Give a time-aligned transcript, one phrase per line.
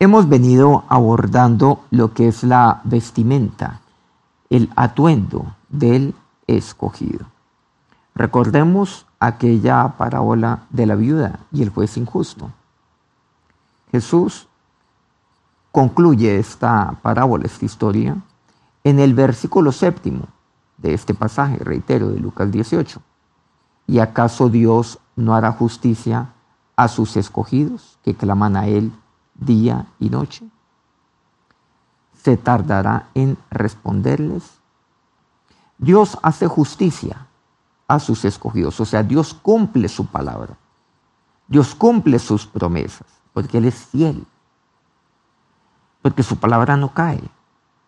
[0.00, 3.80] Hemos venido abordando lo que es la vestimenta,
[4.48, 6.14] el atuendo del
[6.46, 7.26] escogido.
[8.14, 12.52] Recordemos aquella parábola de la viuda y el juez injusto.
[13.90, 14.46] Jesús
[15.72, 18.16] concluye esta parábola, esta historia,
[18.84, 20.28] en el versículo séptimo
[20.76, 23.02] de este pasaje, reitero, de Lucas 18.
[23.88, 26.34] ¿Y acaso Dios no hará justicia
[26.76, 28.92] a sus escogidos que claman a Él
[29.38, 30.46] día y noche?
[32.22, 34.58] ¿Se tardará en responderles?
[35.78, 37.26] Dios hace justicia
[37.86, 40.56] a sus escogidos, o sea, Dios cumple su palabra.
[41.46, 44.26] Dios cumple sus promesas, porque Él es fiel,
[46.02, 47.22] porque su palabra no cae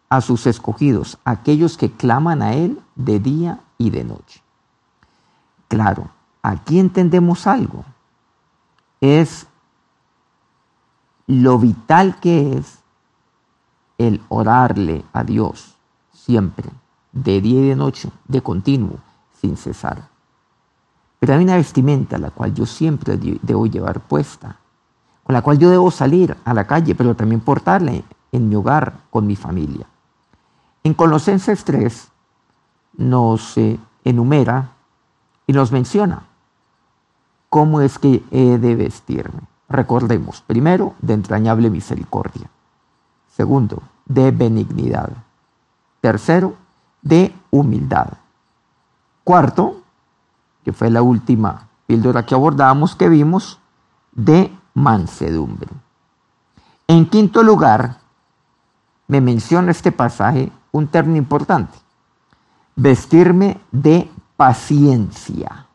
[0.08, 4.42] a sus escogidos, aquellos que claman a Él de día y de noche.
[5.69, 6.10] Claro,
[6.42, 7.84] aquí entendemos algo.
[9.00, 9.46] Es
[11.30, 12.80] lo vital que es
[13.98, 15.77] el orarle a Dios
[16.12, 16.69] siempre,
[17.12, 18.98] de día y de noche, de continuo,
[19.41, 20.09] sin cesar.
[21.20, 24.56] Pero hay una vestimenta la cual yo siempre debo llevar puesta,
[25.22, 27.92] con la cual yo debo salir a la calle, pero también portarla
[28.33, 29.87] en mi hogar con mi familia.
[30.83, 32.09] En Colosenses 3
[32.97, 34.72] nos eh, enumera
[35.47, 36.25] y nos menciona
[37.48, 39.42] cómo es que he de vestirme.
[39.70, 42.50] Recordemos, primero, de entrañable misericordia.
[43.28, 45.10] Segundo, de benignidad.
[46.00, 46.56] Tercero,
[47.02, 48.08] de humildad.
[49.22, 49.80] Cuarto,
[50.64, 53.60] que fue la última píldora que abordamos, que vimos,
[54.10, 55.70] de mansedumbre.
[56.88, 57.98] En quinto lugar,
[59.06, 61.78] me menciona este pasaje un término importante,
[62.74, 65.66] vestirme de paciencia.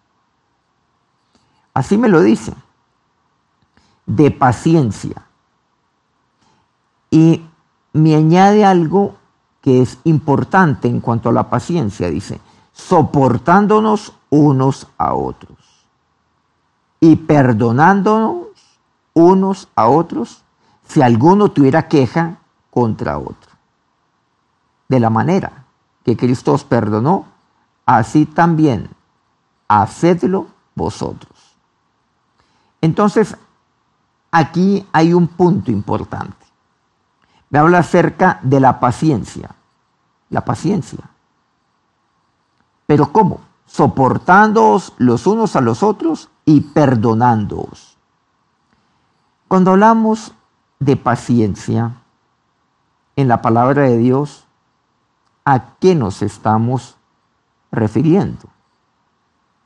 [1.73, 2.53] Así me lo dice
[4.05, 5.25] de paciencia.
[7.09, 7.45] Y
[7.93, 9.15] me añade algo
[9.61, 12.39] que es importante en cuanto a la paciencia, dice,
[12.73, 15.57] soportándonos unos a otros
[16.99, 18.47] y perdonándonos
[19.13, 20.43] unos a otros
[20.87, 22.37] si alguno tuviera queja
[22.69, 23.51] contra otro.
[24.87, 25.65] De la manera
[26.03, 27.25] que Cristo os perdonó,
[27.85, 28.89] así también
[29.67, 31.55] hacedlo vosotros.
[32.81, 33.37] Entonces,
[34.35, 36.45] aquí hay un punto importante.
[37.49, 39.55] Me habla acerca de la paciencia.
[40.29, 41.09] La paciencia.
[42.85, 43.39] Pero ¿cómo?
[43.65, 47.97] Soportándoos los unos a los otros y perdonándoos.
[49.47, 50.33] Cuando hablamos
[50.79, 51.93] de paciencia
[53.15, 54.45] en la palabra de Dios,
[55.45, 56.97] ¿a qué nos estamos
[57.71, 58.49] refiriendo?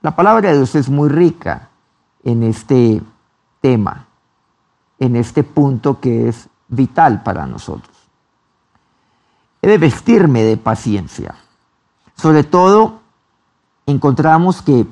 [0.03, 1.69] La palabra de Dios es muy rica
[2.23, 3.01] en este
[3.61, 4.08] tema
[4.99, 7.95] en este punto que es vital para nosotros.
[9.61, 11.35] He de vestirme de paciencia.
[12.15, 12.99] Sobre todo,
[13.85, 14.85] encontramos que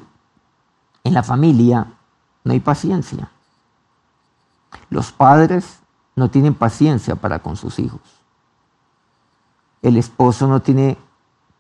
[1.03, 1.88] en la familia
[2.44, 3.29] no hay paciencia.
[4.90, 5.79] Los padres
[6.16, 8.01] no tienen paciencia para con sus hijos.
[9.81, 10.97] El esposo no tiene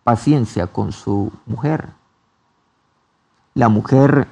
[0.03, 1.89] paciencia con su mujer.
[3.53, 4.27] La mujer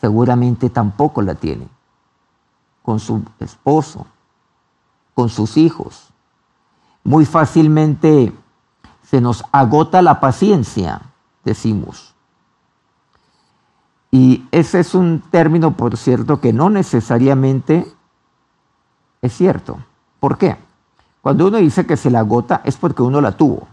[0.00, 1.68] seguramente tampoco la tiene
[2.90, 4.04] con su esposo,
[5.14, 6.08] con sus hijos.
[7.04, 8.32] Muy fácilmente
[9.04, 11.02] se nos agota la paciencia,
[11.44, 12.16] decimos.
[14.10, 17.86] Y ese es un término, por cierto, que no necesariamente
[19.22, 19.78] es cierto.
[20.18, 20.56] ¿Por qué?
[21.22, 23.68] Cuando uno dice que se la agota es porque uno la tuvo.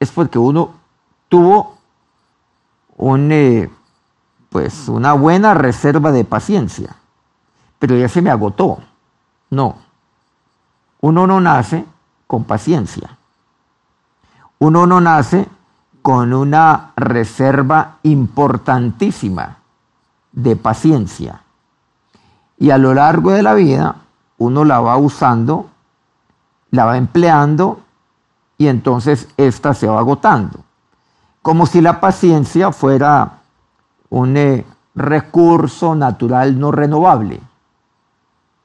[0.00, 0.70] es porque uno
[1.28, 1.76] tuvo
[2.96, 3.70] un, eh,
[4.50, 6.96] pues una buena reserva de paciencia,
[7.78, 8.78] pero ya se me agotó.
[9.50, 9.76] No,
[11.00, 11.84] uno no nace
[12.26, 13.16] con paciencia.
[14.58, 15.46] Uno no nace
[16.02, 19.58] con una reserva importantísima
[20.32, 21.42] de paciencia.
[22.58, 23.96] Y a lo largo de la vida
[24.38, 25.68] uno la va usando,
[26.70, 27.80] la va empleando
[28.58, 30.60] y entonces ésta se va agotando.
[31.42, 33.35] Como si la paciencia fuera
[34.10, 34.64] un eh,
[34.94, 37.40] recurso natural no renovable.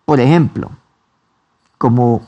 [0.05, 0.71] Por ejemplo,
[1.77, 2.21] como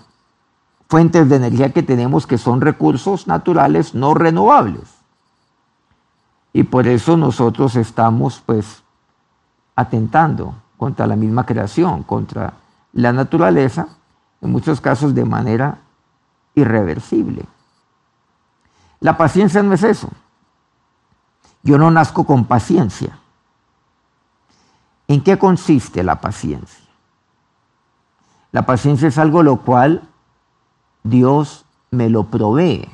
[0.87, 4.95] fuentes de energía que tenemos que son recursos naturales no renovables.
[6.53, 8.83] Y por eso nosotros estamos pues
[9.75, 12.53] atentando contra la misma creación, contra
[12.93, 13.87] la naturaleza,
[14.41, 15.79] en muchos casos de manera
[16.53, 17.45] irreversible.
[18.99, 20.09] La paciencia no es eso.
[21.63, 23.17] Yo no nazco con paciencia.
[25.07, 26.83] ¿En qué consiste la paciencia?
[28.51, 30.07] La paciencia es algo lo cual
[31.03, 32.89] Dios me lo provee.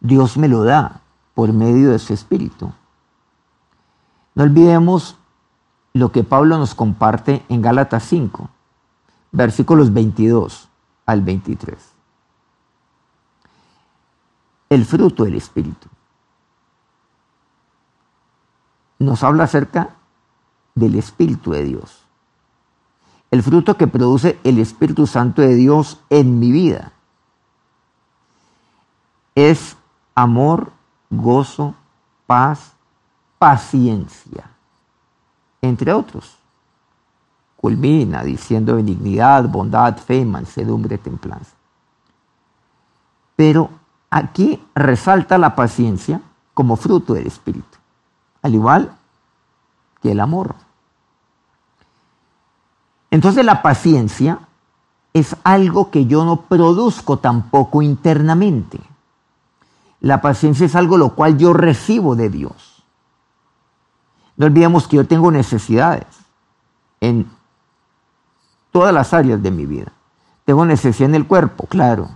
[0.00, 1.00] Dios me lo da
[1.34, 2.72] por medio de su Espíritu.
[4.34, 5.16] No olvidemos
[5.94, 8.50] lo que Pablo nos comparte en Gálatas 5,
[9.32, 10.68] versículos 22
[11.06, 11.76] al 23.
[14.68, 15.88] El fruto del Espíritu.
[18.98, 19.90] Nos habla acerca
[20.74, 22.04] del Espíritu de Dios.
[23.30, 26.92] El fruto que produce el Espíritu Santo de Dios en mi vida
[29.34, 29.76] es
[30.14, 30.72] amor,
[31.10, 31.74] gozo,
[32.26, 32.72] paz,
[33.38, 34.50] paciencia,
[35.60, 36.38] entre otros.
[37.56, 41.54] Culmina diciendo benignidad, bondad, fe, mansedumbre, templanza.
[43.34, 43.70] Pero
[44.08, 46.20] aquí resalta la paciencia
[46.54, 47.78] como fruto del Espíritu,
[48.46, 48.92] al igual
[50.02, 50.54] que el amor.
[53.10, 54.40] Entonces la paciencia
[55.12, 58.78] es algo que yo no produzco tampoco internamente.
[60.00, 62.84] La paciencia es algo lo cual yo recibo de Dios.
[64.36, 66.06] No olvidemos que yo tengo necesidades
[67.00, 67.26] en
[68.70, 69.92] todas las áreas de mi vida.
[70.44, 72.10] Tengo necesidad en el cuerpo, claro.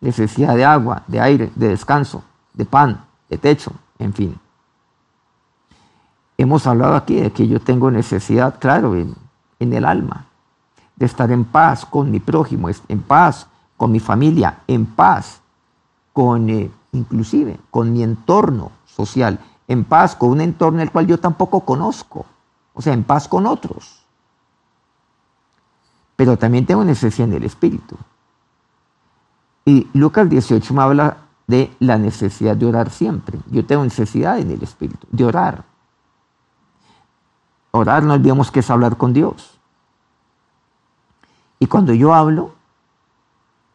[0.00, 2.22] Necesidad de agua, de aire, de descanso,
[2.54, 4.40] de pan, de techo, en fin.
[6.42, 9.14] Hemos hablado aquí de que yo tengo necesidad, claro, en,
[9.60, 10.26] el alma,
[10.96, 13.46] de estar en paz con mi prójimo, en paz
[13.76, 15.40] con mi familia, en paz
[16.12, 21.20] con eh, inclusive con mi entorno social, en paz con un entorno el cual yo
[21.20, 22.26] tampoco conozco,
[22.74, 24.02] o sea, en paz con otros.
[26.16, 27.96] Pero también tengo necesidad en el espíritu.
[29.64, 33.38] Y Lucas 18 me habla de la necesidad de orar siempre.
[33.48, 35.71] Yo tengo necesidad en el espíritu, de orar.
[37.72, 39.58] Orar no olvidemos que es hablar con Dios.
[41.58, 42.54] Y cuando yo hablo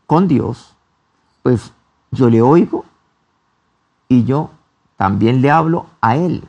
[0.06, 0.76] con Dios,
[1.42, 1.74] pues
[2.12, 2.86] yo le oigo
[4.08, 4.52] y yo
[4.98, 6.48] también le hablo a Él.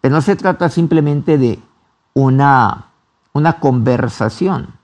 [0.00, 1.60] Pero no se trata simplemente de
[2.14, 2.86] una,
[3.32, 4.74] una conversación.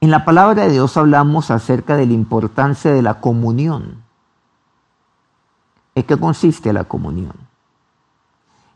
[0.00, 4.02] En la palabra de Dios hablamos acerca de la importancia de la comunión.
[5.94, 7.51] ¿En qué consiste la comunión?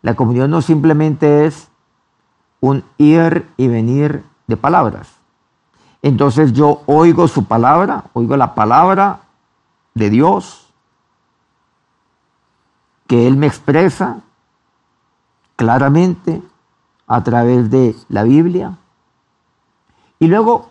[0.06, 1.66] La comunión no simplemente es
[2.60, 5.16] un ir y venir de palabras.
[6.00, 9.22] Entonces yo oigo su palabra, oigo la palabra
[9.94, 10.68] de Dios
[13.08, 14.20] que Él me expresa
[15.56, 16.40] claramente
[17.08, 18.78] a través de la Biblia.
[20.20, 20.70] Y luego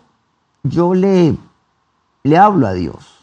[0.62, 1.36] yo le,
[2.22, 3.22] le hablo a Dios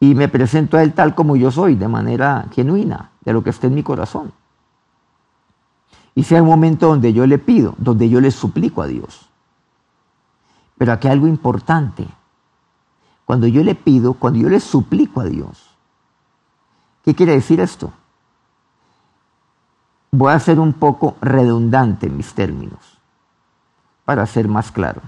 [0.00, 3.50] y me presento a Él tal como yo soy, de manera genuina, de lo que
[3.50, 4.32] está en mi corazón.
[6.16, 9.28] Y sea un momento donde yo le pido, donde yo le suplico a Dios.
[10.78, 12.08] Pero aquí hay algo importante.
[13.26, 15.76] Cuando yo le pido, cuando yo le suplico a Dios.
[17.04, 17.92] ¿Qué quiere decir esto?
[20.10, 22.98] Voy a ser un poco redundante en mis términos,
[24.06, 25.02] para ser más claro.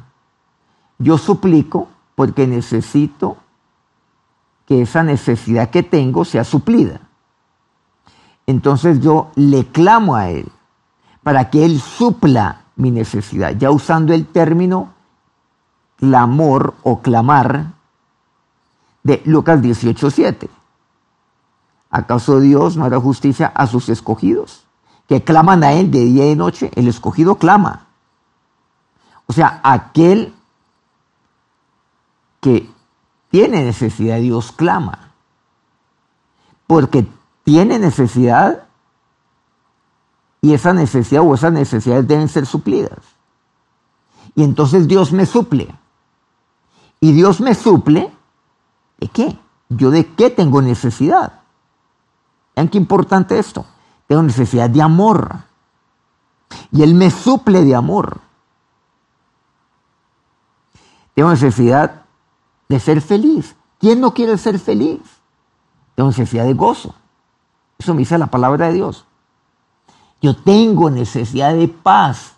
[0.98, 3.38] Yo suplico porque necesito
[4.66, 7.00] que esa necesidad que tengo sea suplida.
[8.46, 10.52] Entonces yo le clamo a Él
[11.28, 14.94] para que Él supla mi necesidad, ya usando el término
[15.98, 17.74] clamor o clamar
[19.02, 20.48] de Lucas 18:7.
[21.90, 24.64] ¿Acaso Dios no hará justicia a sus escogidos?
[25.06, 26.70] Que claman a Él de día y de noche.
[26.76, 27.88] El escogido clama.
[29.26, 30.32] O sea, aquel
[32.40, 32.70] que
[33.30, 35.12] tiene necesidad, Dios clama.
[36.66, 37.06] Porque
[37.44, 38.67] tiene necesidad
[40.40, 42.98] y esa necesidad o esas necesidades deben ser suplidas.
[44.34, 45.74] Y entonces Dios me suple.
[47.00, 48.12] Y Dios me suple
[48.98, 49.38] ¿De qué?
[49.68, 51.40] ¿Yo de qué tengo necesidad?
[52.54, 53.64] Vean qué importante esto.
[54.06, 55.36] Tengo necesidad de amor.
[56.72, 58.20] Y Él me suple de amor.
[61.14, 62.02] Tengo necesidad
[62.68, 63.56] de ser feliz.
[63.78, 65.00] ¿Quién no quiere ser feliz?
[65.94, 66.94] Tengo necesidad de gozo.
[67.78, 69.06] Eso me dice la palabra de Dios.
[70.20, 72.34] Yo tengo necesidad de paz.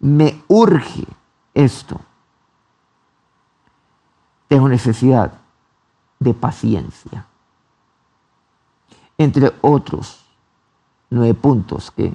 [0.00, 1.04] Me urge
[1.54, 2.00] esto.
[4.48, 5.32] Tengo necesidad
[6.18, 7.26] de paciencia.
[9.18, 10.24] Entre otros
[11.10, 12.12] nueve puntos que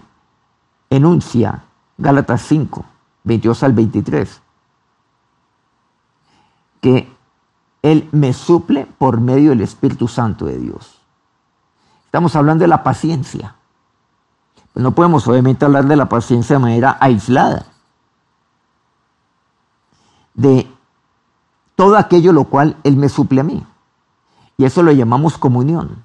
[0.90, 1.64] enuncia
[1.98, 2.84] Gálatas 5,
[3.24, 4.42] 22 al 23,
[6.82, 7.12] que
[7.82, 11.00] Él me suple por medio del Espíritu Santo de Dios.
[12.06, 13.56] Estamos hablando de la paciencia.
[14.74, 17.66] No podemos obviamente hablar de la paciencia de manera aislada.
[20.34, 20.72] De
[21.76, 23.66] todo aquello lo cual Él me suple a mí.
[24.58, 26.04] Y eso lo llamamos comunión.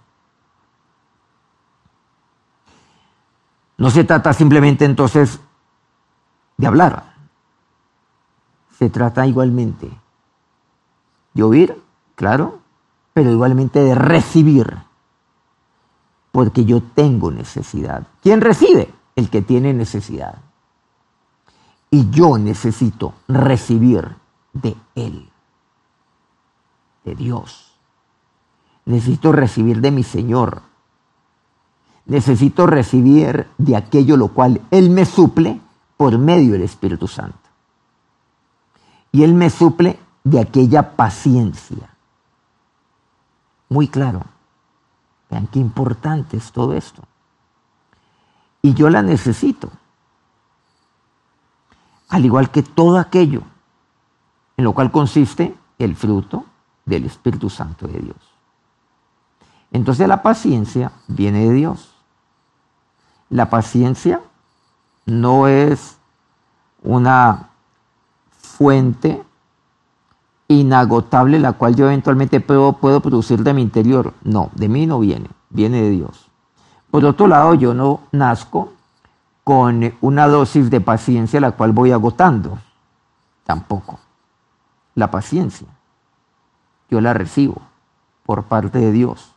[3.78, 5.40] No se trata simplemente entonces
[6.56, 7.14] de hablar.
[8.78, 9.90] Se trata igualmente
[11.34, 11.82] de oír,
[12.14, 12.60] claro,
[13.12, 14.85] pero igualmente de recibir.
[16.36, 18.08] Porque yo tengo necesidad.
[18.22, 18.92] ¿Quién recibe?
[19.14, 20.34] El que tiene necesidad.
[21.90, 24.16] Y yo necesito recibir
[24.52, 25.30] de Él,
[27.06, 27.78] de Dios.
[28.84, 30.60] Necesito recibir de mi Señor,
[32.04, 35.58] necesito recibir de aquello lo cual Él me suple
[35.96, 37.48] por medio del Espíritu Santo.
[39.10, 41.96] Y Él me suple de aquella paciencia.
[43.70, 44.35] Muy claro.
[45.30, 47.02] Vean qué importante es todo esto.
[48.62, 49.70] Y yo la necesito.
[52.08, 53.42] Al igual que todo aquello
[54.56, 56.46] en lo cual consiste el fruto
[56.84, 58.16] del Espíritu Santo de Dios.
[59.72, 61.94] Entonces la paciencia viene de Dios.
[63.28, 64.22] La paciencia
[65.04, 65.98] no es
[66.82, 67.50] una
[68.30, 69.24] fuente
[70.48, 74.14] inagotable la cual yo eventualmente puedo, puedo producir de mi interior.
[74.22, 76.28] No, de mí no viene, viene de Dios.
[76.90, 78.72] Por otro lado, yo no nazco
[79.44, 82.58] con una dosis de paciencia la cual voy agotando.
[83.44, 84.00] Tampoco.
[84.94, 85.68] La paciencia,
[86.90, 87.60] yo la recibo
[88.24, 89.34] por parte de Dios,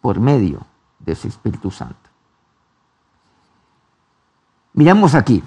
[0.00, 0.60] por medio
[0.98, 2.10] de su Espíritu Santo.
[4.72, 5.42] Miramos aquí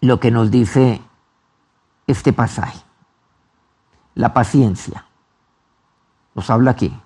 [0.00, 1.00] lo que nos dice
[2.12, 2.80] este pasaje.
[4.14, 5.04] La paciencia.
[6.34, 6.98] Nos habla aquí.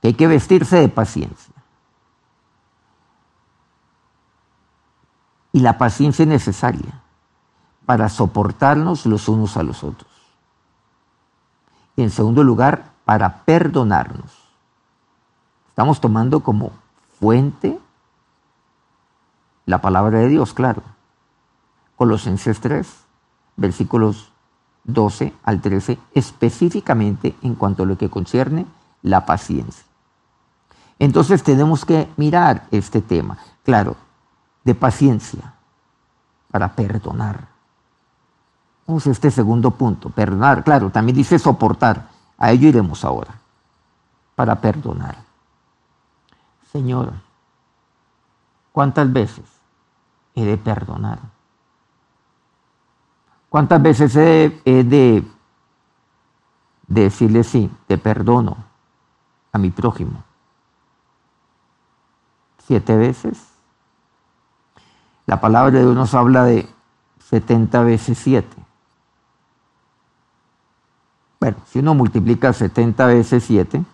[0.00, 1.54] Que hay que vestirse de paciencia.
[5.52, 7.02] Y la paciencia es necesaria
[7.84, 10.10] para soportarnos los unos a los otros.
[11.94, 14.32] Y en segundo lugar, para perdonarnos.
[15.68, 16.72] Estamos tomando como
[17.18, 17.78] fuente
[19.66, 20.82] la palabra de Dios, claro.
[21.96, 23.04] Colosenses 3,
[23.56, 24.32] versículos
[24.84, 28.66] 12 al 13, específicamente en cuanto a lo que concierne
[29.02, 29.84] la paciencia.
[30.98, 33.96] Entonces tenemos que mirar este tema, claro,
[34.64, 35.54] de paciencia
[36.50, 37.48] para perdonar.
[38.86, 43.34] Vamos a este segundo punto, perdonar, claro, también dice soportar, a ello iremos ahora,
[44.34, 45.16] para perdonar.
[46.72, 47.12] Señor,
[48.72, 49.44] ¿Cuántas veces
[50.34, 51.18] he de perdonar?
[53.52, 55.22] ¿Cuántas veces he de,
[56.86, 58.56] decirle sí, te perdono
[59.52, 60.24] a mi prójimo?
[62.66, 63.48] ¿Siete veces?
[65.26, 66.66] La palabra de Dios nos habla de
[67.28, 68.48] 70 veces 7.
[71.38, 73.84] Bueno, si uno multiplica 70 veces 7,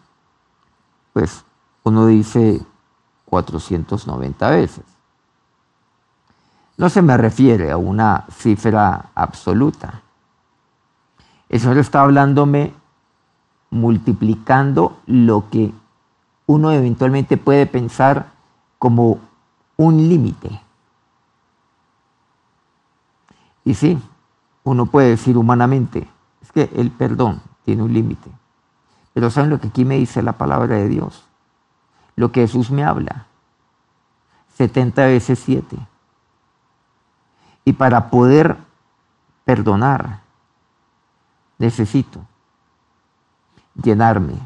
[1.12, 1.44] pues
[1.82, 2.64] uno dice
[3.24, 4.84] 490 veces.
[6.78, 10.00] No se me refiere a una cifra absoluta.
[11.50, 12.72] El Señor está hablándome
[13.68, 15.74] multiplicando lo que
[16.46, 18.30] uno eventualmente puede pensar
[18.78, 19.18] como
[19.76, 20.62] un límite.
[23.64, 23.98] Y sí,
[24.64, 26.08] uno puede decir humanamente,
[26.40, 28.30] es que el perdón tiene un límite.
[29.12, 31.28] Pero ¿saben lo que aquí me dice la palabra de Dios?
[32.18, 33.26] lo que Jesús me habla.
[34.56, 35.76] 70 veces 7.
[37.68, 38.56] Y para poder
[39.44, 40.20] perdonar,
[41.58, 42.24] necesito
[43.74, 44.36] llenarme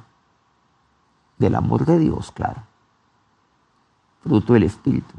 [1.39, 2.65] del amor de Dios, claro,
[4.25, 5.15] fruto del Espíritu.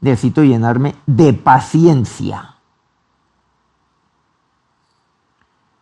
[0.00, 2.54] Necesito llenarme de paciencia.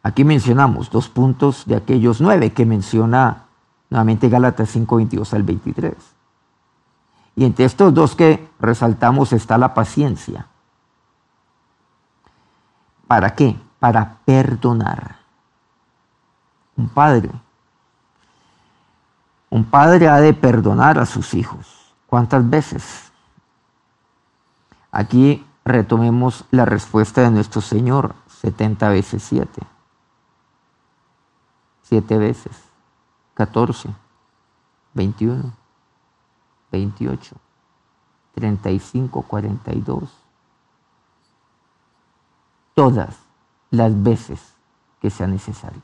[0.02, 3.46] Aquí mencionamos dos puntos de aquellos nueve que menciona
[3.90, 5.94] Nuevamente Gálatas 5, 22 al 23.
[7.36, 10.49] Y entre estos dos que resaltamos está la paciencia.
[13.10, 13.56] ¿Para qué?
[13.80, 15.16] Para perdonar.
[16.76, 17.28] Un padre.
[19.48, 21.92] Un padre ha de perdonar a sus hijos.
[22.06, 23.10] ¿Cuántas veces?
[24.92, 29.60] Aquí retomemos la respuesta de nuestro Señor, 70 veces 7.
[31.82, 32.62] Siete veces.
[33.34, 33.88] 14,
[34.94, 35.52] 21,
[36.70, 37.36] 28,
[38.36, 40.19] 35, 42.
[42.80, 43.14] Todas
[43.70, 44.54] las veces
[45.02, 45.82] que sea necesario.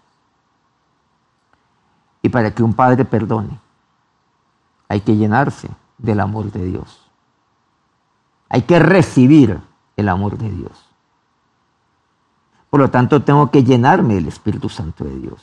[2.23, 3.61] Y para que un padre perdone,
[4.88, 7.07] hay que llenarse del amor de Dios.
[8.49, 9.61] Hay que recibir
[9.99, 10.87] el amor de Dios.
[12.71, 15.43] Por lo tanto, tengo que llenarme del Espíritu Santo de Dios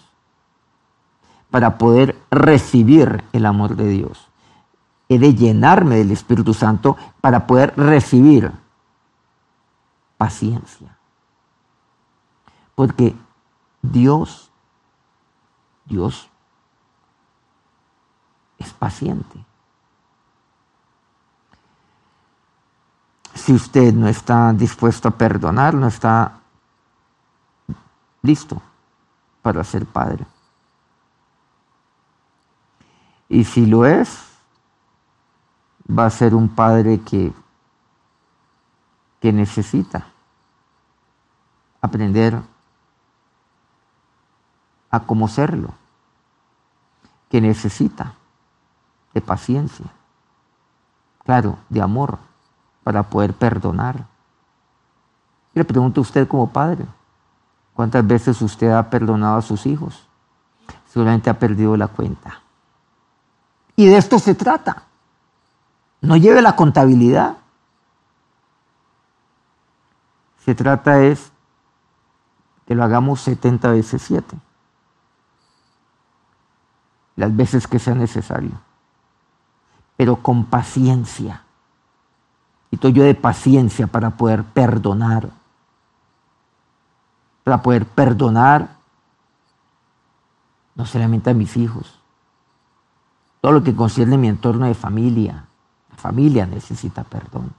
[1.51, 4.27] para poder recibir el amor de Dios.
[5.07, 8.51] He de llenarme del Espíritu Santo para poder recibir
[10.17, 10.97] paciencia.
[12.75, 13.15] Porque
[13.81, 14.49] Dios,
[15.85, 16.29] Dios
[18.57, 19.43] es paciente.
[23.33, 26.39] Si usted no está dispuesto a perdonar, no está
[28.21, 28.61] listo
[29.41, 30.25] para ser padre.
[33.27, 34.23] Y si lo es,
[35.89, 37.33] va a ser un padre que,
[39.19, 40.07] que necesita
[41.81, 42.41] aprender
[44.93, 45.69] a cómo serlo,
[47.27, 48.13] que necesita
[49.15, 49.87] de paciencia,
[51.25, 52.19] claro, de amor,
[52.83, 54.05] para poder perdonar.
[55.55, 56.85] le pregunto a usted como padre,
[57.73, 60.07] ¿cuántas veces usted ha perdonado a sus hijos?
[60.85, 62.43] Seguramente ha perdido la cuenta.
[63.75, 64.83] Y de esto se trata.
[66.01, 67.37] No lleve la contabilidad.
[70.45, 71.31] Se trata es
[72.67, 74.37] que lo hagamos 70 veces 7.
[77.15, 78.51] Las veces que sea necesario.
[79.97, 81.43] Pero con paciencia.
[82.71, 85.29] Y yo de paciencia para poder perdonar.
[87.43, 88.83] Para poder perdonar
[90.75, 91.99] no solamente a mis hijos,
[93.41, 95.45] todo lo que concierne mi entorno de familia.
[95.91, 97.53] La familia necesita perdón.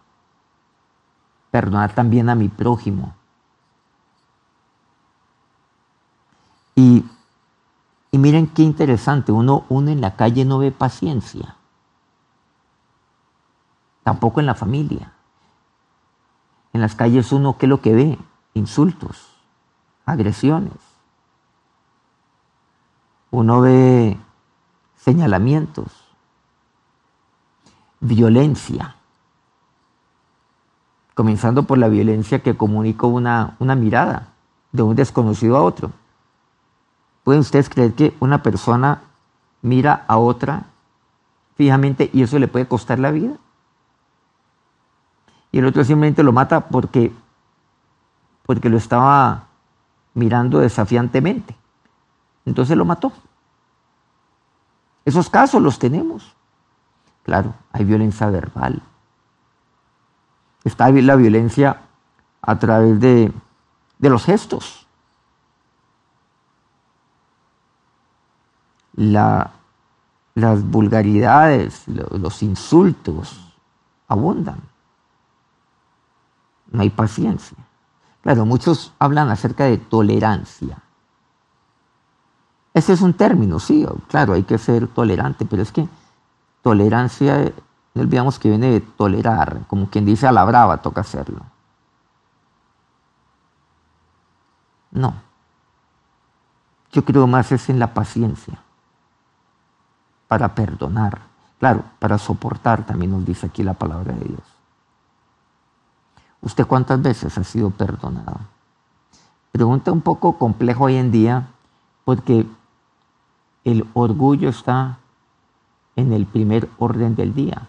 [1.50, 3.14] Perdonar también a mi prójimo.
[6.74, 7.04] Y,
[8.14, 11.56] y miren qué interesante, uno, uno en la calle no ve paciencia.
[14.04, 15.10] Tampoco en la familia.
[16.72, 18.18] En las calles uno, ¿qué es lo que ve?
[18.54, 19.34] Insultos,
[20.06, 20.76] agresiones.
[23.32, 24.16] Uno ve
[24.94, 25.88] señalamientos,
[27.98, 28.94] violencia,
[31.14, 34.28] comenzando por la violencia que comunica una, una mirada
[34.70, 35.90] de un desconocido a otro.
[37.24, 39.02] ¿Pueden ustedes creer que una persona
[39.62, 40.66] mira a otra
[41.56, 43.34] fijamente y eso le puede costar la vida?
[45.50, 47.12] Y el otro simplemente lo mata porque,
[48.44, 49.46] porque lo estaba
[50.14, 51.56] mirando desafiantemente.
[52.44, 53.12] Entonces lo mató.
[55.04, 56.34] Esos casos los tenemos.
[57.24, 58.82] Claro, hay violencia verbal.
[60.64, 61.82] Está la violencia
[62.40, 63.32] a través de,
[63.98, 64.83] los gestos.
[68.96, 69.50] Las
[70.64, 73.52] vulgaridades, los insultos
[74.08, 74.60] abundan.
[76.70, 77.58] No hay paciencia.
[78.22, 80.78] Claro, muchos hablan acerca de tolerancia.
[82.72, 85.86] Ese es un término, sí, claro, hay que ser tolerante, pero es que
[86.60, 87.52] tolerancia,
[87.94, 91.42] no olvidamos que viene de tolerar, como quien dice a la brava toca hacerlo.
[94.90, 95.14] No.
[96.90, 98.60] Yo creo más es en la paciencia,
[100.28, 101.22] para perdonar,
[101.58, 104.42] claro, para soportar, también nos dice aquí la palabra de Dios.
[106.40, 108.40] ¿Usted cuántas veces ha sido perdonado?
[109.52, 111.48] Pregunta un poco complejo hoy en día,
[112.04, 112.46] porque
[113.64, 114.98] el orgullo está
[115.96, 117.68] en el primer orden del día,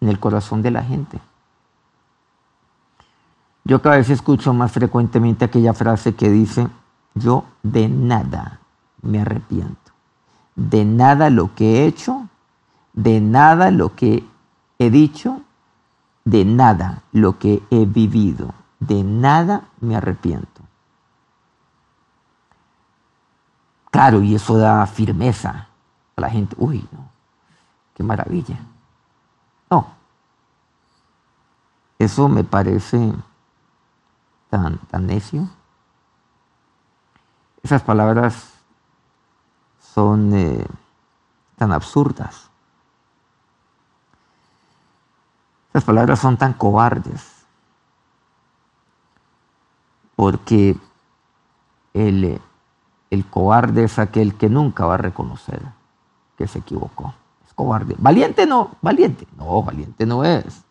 [0.00, 1.20] en el corazón de la gente.
[3.64, 6.68] Yo cada vez escucho más frecuentemente aquella frase que dice,
[7.14, 8.60] yo de nada
[9.02, 9.83] me arrepiento,
[10.56, 12.28] de nada lo que he hecho,
[12.92, 14.24] de nada lo que
[14.78, 15.42] he dicho,
[16.24, 20.62] de nada lo que he vivido, de nada me arrepiento.
[23.90, 25.68] Claro, y eso da firmeza
[26.16, 26.56] a la gente.
[26.58, 27.08] Uy, no,
[27.94, 28.58] qué maravilla.
[29.70, 29.86] No,
[31.98, 33.12] eso me parece
[34.50, 35.48] tan, tan necio.
[37.62, 38.53] Esas palabras
[39.94, 40.66] son eh,
[41.56, 42.50] tan absurdas.
[45.70, 47.30] Esas palabras son tan cobardes.
[50.16, 50.76] Porque
[51.92, 52.40] el
[53.10, 55.62] el cobarde es aquel que nunca va a reconocer
[56.36, 57.14] que se equivocó.
[57.46, 57.94] Es cobarde.
[57.98, 59.28] Valiente no, valiente.
[59.36, 60.64] No, valiente no es.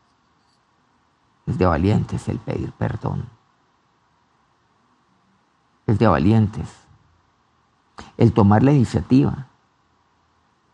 [1.45, 3.25] Es de valientes el pedir perdón.
[5.87, 6.82] Es de valientes
[8.17, 9.47] el tomar la iniciativa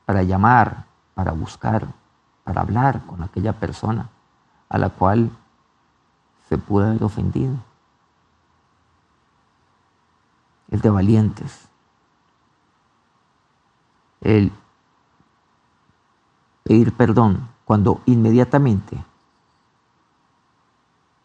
[0.05, 1.87] para llamar, para buscar,
[2.43, 4.09] para hablar con aquella persona
[4.69, 5.29] a la cual
[6.47, 7.55] se pudo haber ofendido.
[10.69, 11.67] Es de valientes.
[14.21, 14.51] El
[16.63, 19.03] pedir perdón cuando inmediatamente,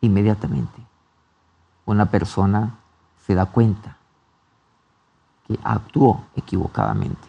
[0.01, 0.83] inmediatamente,
[1.87, 2.75] una persona
[3.27, 3.97] se da cuenta
[5.47, 7.29] que actuó equivocadamente.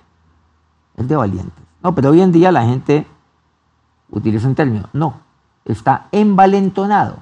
[0.95, 1.63] Es de valientes.
[1.83, 3.05] No, pero hoy en día la gente
[4.09, 4.89] utiliza un término.
[4.93, 5.15] No,
[5.65, 7.17] está envalentonado.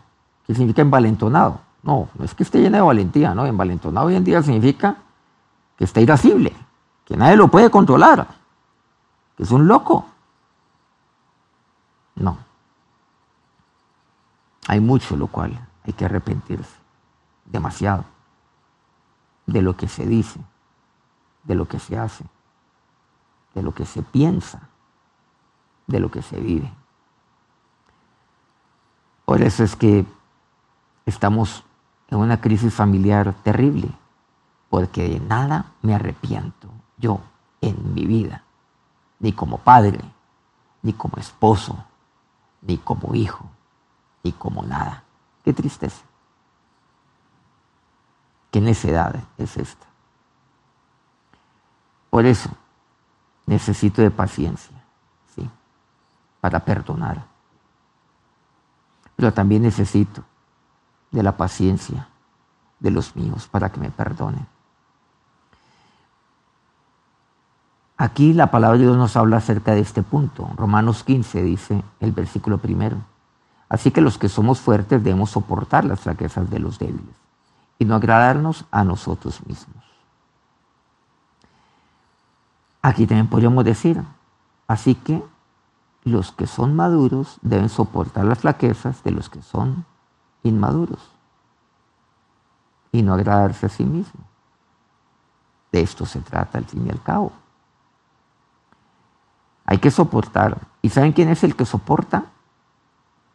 [0.45, 1.60] ¿Qué significa envalentonado?
[1.82, 3.45] No, no es que esté lleno de valentía, no.
[3.45, 4.97] Envalentonado hoy en día significa
[5.77, 6.53] que está irascible,
[7.06, 8.27] que nadie lo puede controlar,
[9.36, 10.06] que es un loco.
[12.15, 12.38] No.
[14.67, 16.77] Hay mucho lo cual hay que arrepentirse.
[17.45, 18.06] Demasiado.
[19.45, 20.39] De lo que se dice,
[21.43, 22.25] de lo que se hace,
[23.53, 24.69] de lo que se piensa,
[25.88, 26.71] de lo que se vive.
[29.25, 30.06] Por eso es que
[31.06, 31.63] estamos
[32.10, 33.89] en una crisis familiar terrible,
[34.69, 37.19] porque de nada me arrepiento yo
[37.62, 38.43] en mi vida,
[39.19, 39.99] ni como padre,
[40.82, 41.84] ni como esposo,
[42.62, 43.45] ni como hijo,
[44.23, 45.03] ni como nada.
[45.43, 46.03] Qué tristeza.
[48.51, 49.92] Qué necedad es esta.
[52.13, 52.52] Por eso
[53.47, 54.78] necesito de paciencia,
[55.36, 55.49] ¿sí?
[56.39, 57.26] Para perdonar.
[59.15, 60.23] Pero también necesito
[61.10, 62.08] de la paciencia
[62.80, 64.45] de los míos para que me perdonen.
[67.97, 70.52] Aquí la palabra de Dios nos habla acerca de este punto.
[70.56, 72.97] Romanos 15 dice el versículo primero.
[73.69, 77.15] Así que los que somos fuertes debemos soportar las fraquezas de los débiles
[77.80, 79.82] y no agradarnos a nosotros mismos.
[82.83, 84.03] Aquí también podríamos decir,
[84.67, 85.23] así que
[86.03, 89.85] los que son maduros deben soportar las flaquezas de los que son
[90.43, 90.99] inmaduros
[92.91, 94.25] y no agradarse a sí mismos.
[95.71, 97.31] De esto se trata al fin y al cabo.
[99.65, 100.57] Hay que soportar.
[100.81, 102.25] ¿Y saben quién es el que soporta?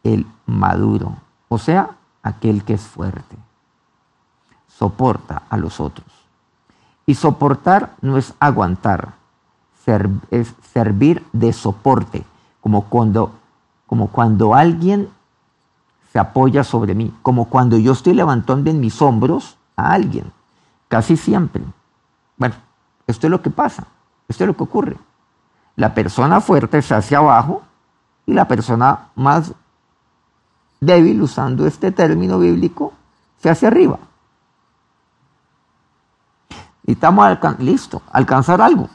[0.03, 1.17] El maduro,
[1.49, 3.35] o sea, aquel que es fuerte.
[4.67, 6.07] Soporta a los otros.
[7.07, 9.18] Y soportar no es aguantar,
[10.31, 12.23] es servir de soporte,
[12.61, 13.31] como cuando,
[13.87, 15.09] como cuando alguien
[16.11, 20.31] se apoya sobre mí, como cuando yo estoy levantando en mis hombros a alguien,
[20.87, 21.63] casi siempre.
[22.37, 22.55] Bueno,
[23.07, 23.85] esto es lo que pasa,
[24.27, 24.97] esto es lo que ocurre.
[25.75, 27.63] La persona fuerte se hace abajo
[28.25, 29.53] y la persona más
[30.79, 32.93] débil, usando este término bíblico,
[33.37, 33.97] se hace arriba.
[36.85, 38.89] Y estamos listo, alcanzar algo.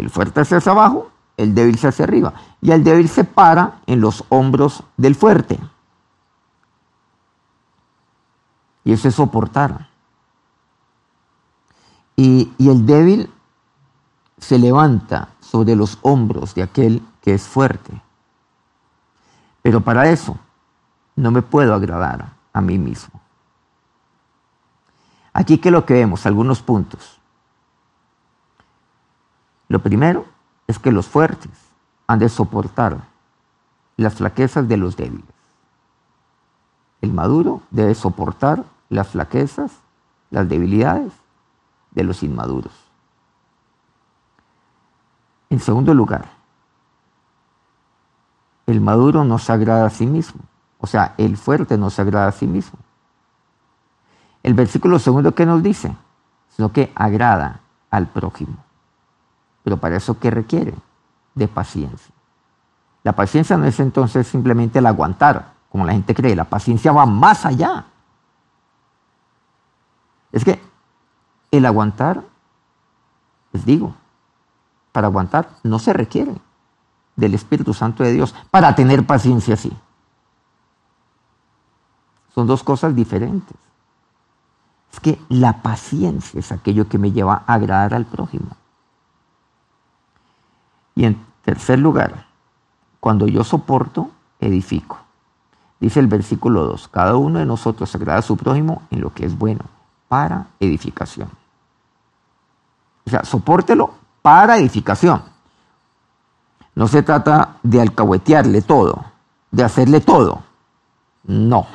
[0.00, 2.32] El fuerte se hace abajo, el débil se hace arriba.
[2.62, 5.60] Y el débil se para en los hombros del fuerte.
[8.82, 9.90] Y eso es soportar.
[12.16, 13.30] Y, y el débil
[14.38, 18.00] se levanta sobre los hombros de aquel que es fuerte.
[19.60, 20.38] Pero para eso
[21.14, 23.20] no me puedo agradar a mí mismo.
[25.34, 27.19] Aquí que lo que vemos, algunos puntos.
[29.70, 30.26] Lo primero
[30.66, 31.52] es que los fuertes
[32.08, 33.04] han de soportar
[33.96, 35.24] las flaquezas de los débiles.
[37.00, 39.70] El maduro debe soportar las flaquezas,
[40.30, 41.12] las debilidades
[41.92, 42.72] de los inmaduros.
[45.50, 46.28] En segundo lugar,
[48.66, 50.40] el maduro no se agrada a sí mismo,
[50.80, 52.80] o sea, el fuerte no se agrada a sí mismo.
[54.42, 55.94] El versículo segundo que nos dice,
[56.56, 58.56] sino que agrada al prójimo.
[59.62, 60.74] Pero para eso, ¿qué requiere?
[61.34, 62.14] De paciencia.
[63.02, 66.36] La paciencia no es entonces simplemente el aguantar, como la gente cree.
[66.36, 67.86] La paciencia va más allá.
[70.32, 70.60] Es que
[71.50, 72.22] el aguantar,
[73.52, 73.94] les digo,
[74.92, 76.34] para aguantar no se requiere
[77.16, 79.72] del Espíritu Santo de Dios para tener paciencia así.
[82.34, 83.56] Son dos cosas diferentes.
[84.92, 88.56] Es que la paciencia es aquello que me lleva a agradar al prójimo.
[91.00, 92.26] Y en tercer lugar,
[93.00, 94.98] cuando yo soporto, edifico.
[95.80, 99.24] Dice el versículo 2, cada uno de nosotros agrada a su prójimo en lo que
[99.24, 99.64] es bueno,
[100.08, 101.30] para edificación.
[103.06, 105.22] O sea, sopórtelo para edificación.
[106.74, 109.02] No se trata de alcahuetearle todo,
[109.50, 110.42] de hacerle todo.
[111.24, 111.66] No.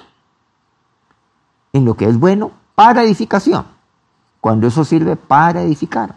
[1.74, 3.66] En lo que es bueno, para edificación.
[4.40, 6.14] Cuando eso sirve para edificar.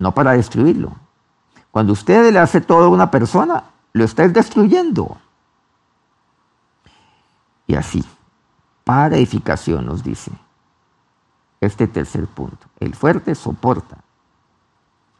[0.00, 0.92] No para destruirlo.
[1.70, 5.18] Cuando usted le hace todo a una persona, lo está destruyendo.
[7.68, 8.04] Y así,
[8.82, 10.32] para edificación nos dice
[11.60, 12.66] este tercer punto.
[12.80, 13.98] El fuerte soporta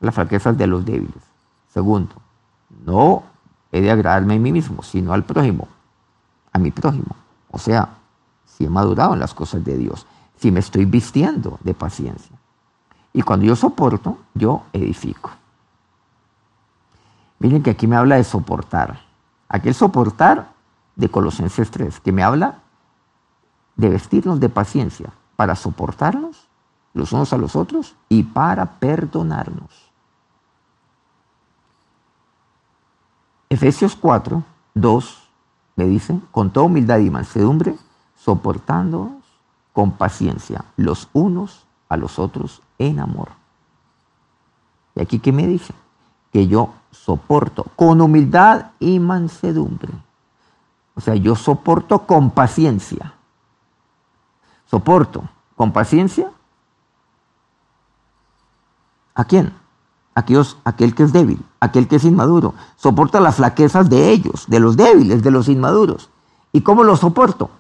[0.01, 1.23] las fraquezas de los débiles.
[1.69, 2.15] Segundo,
[2.85, 3.23] no
[3.71, 5.69] he de agradarme a mí mismo, sino al prójimo,
[6.53, 7.15] a mi prójimo.
[7.51, 7.91] O sea,
[8.47, 12.30] si he madurado en las cosas de Dios, si me estoy vistiendo de paciencia.
[13.13, 15.31] Y cuando yo soporto, yo edifico.
[17.39, 19.01] Miren que aquí me habla de soportar.
[19.49, 20.53] Aquel soportar
[20.95, 22.61] de Colosenses 3, que me habla
[23.77, 26.47] de vestirnos de paciencia para soportarnos
[26.93, 29.91] los unos a los otros y para perdonarnos.
[33.49, 34.45] Efesios 4,
[34.75, 35.29] 2
[35.77, 37.75] me dice, con toda humildad y mansedumbre,
[38.15, 39.25] soportándonos
[39.73, 43.29] con paciencia los unos a los otros en amor.
[44.97, 45.75] Y aquí que me dice
[46.33, 49.93] que yo soporto con humildad y mansedumbre.
[50.95, 53.15] O sea, yo soporto con paciencia.
[54.67, 55.25] Soporto
[55.57, 56.31] con paciencia.
[59.15, 59.53] ¿A quién?
[60.15, 62.55] Aquellos, aquel que es débil, aquel que es inmaduro.
[62.77, 66.11] Soporta las flaquezas de ellos, de los débiles, de los inmaduros.
[66.53, 67.51] ¿Y cómo lo soporto?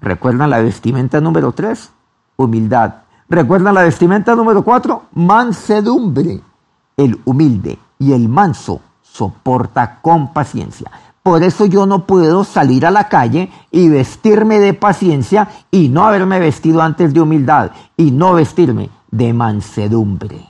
[0.00, 1.90] ¿Recuerdan la vestimenta número 3?
[2.36, 3.05] Humildad.
[3.28, 5.02] ¿Recuerdan la vestimenta número 4?
[5.14, 6.40] Mansedumbre.
[6.96, 10.90] El humilde y el manso soporta con paciencia.
[11.22, 16.04] Por eso yo no puedo salir a la calle y vestirme de paciencia y no
[16.04, 20.48] haberme vestido antes de humildad y no vestirme de mansedumbre.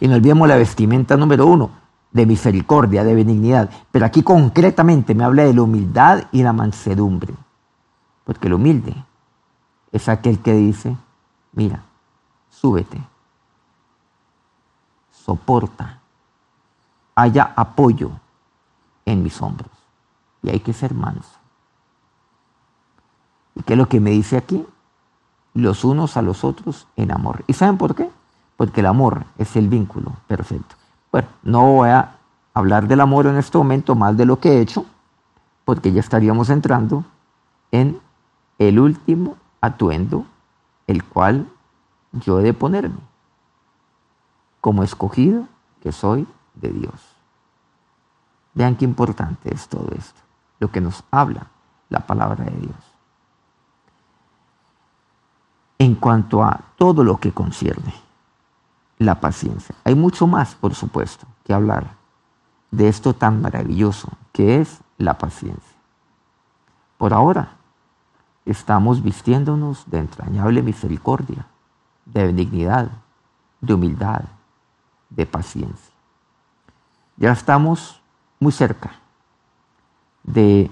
[0.00, 1.70] Y no olvidemos la vestimenta número uno,
[2.10, 3.68] de misericordia, de benignidad.
[3.90, 7.34] Pero aquí concretamente me habla de la humildad y la mansedumbre.
[8.30, 8.94] Porque el humilde
[9.90, 10.96] es aquel que dice,
[11.50, 11.82] mira,
[12.48, 13.02] súbete,
[15.10, 15.98] soporta,
[17.16, 18.12] haya apoyo
[19.04, 19.72] en mis hombros.
[20.44, 21.40] Y hay que ser manso.
[23.56, 24.64] ¿Y qué es lo que me dice aquí?
[25.52, 27.42] Los unos a los otros en amor.
[27.48, 28.12] ¿Y saben por qué?
[28.56, 30.76] Porque el amor es el vínculo perfecto.
[31.10, 32.14] Bueno, no voy a
[32.54, 34.86] hablar del amor en este momento más de lo que he hecho,
[35.64, 37.04] porque ya estaríamos entrando
[37.72, 38.00] en
[38.60, 40.26] el último atuendo,
[40.86, 41.50] el cual
[42.12, 43.00] yo he de ponerme
[44.60, 45.46] como escogido
[45.82, 47.16] que soy de Dios.
[48.52, 50.20] Vean qué importante es todo esto,
[50.58, 51.46] lo que nos habla
[51.88, 52.76] la palabra de Dios.
[55.78, 57.94] En cuanto a todo lo que concierne
[58.98, 61.94] la paciencia, hay mucho más, por supuesto, que hablar
[62.70, 65.78] de esto tan maravilloso que es la paciencia.
[66.98, 67.56] Por ahora,
[68.50, 71.46] estamos vistiéndonos de entrañable misericordia,
[72.04, 72.90] de benignidad,
[73.60, 74.22] de humildad,
[75.08, 75.94] de paciencia.
[77.16, 78.00] Ya estamos
[78.38, 78.92] muy cerca
[80.22, 80.70] de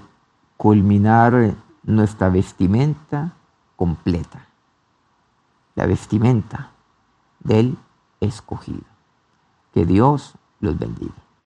[0.57, 3.33] culminar nuestra vestimenta
[3.75, 4.45] completa,
[5.75, 6.71] la vestimenta
[7.39, 7.77] del
[8.19, 8.83] escogido.
[9.73, 11.28] Que Dios los bendiga.